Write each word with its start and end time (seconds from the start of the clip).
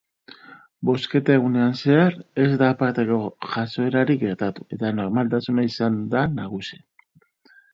Bozketa-egunean 0.89 1.75
zehar 1.81 2.17
ez 2.45 2.47
da 2.61 2.71
aparteko 2.75 3.19
jazoerarik 3.51 4.23
gertatu, 4.27 4.67
eta 4.79 4.93
normaltasuna 5.03 5.67
izan 5.71 6.01
da 6.17 6.25
nagusi. 6.41 6.83